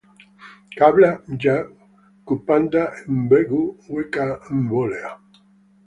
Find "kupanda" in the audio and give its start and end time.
2.25-2.81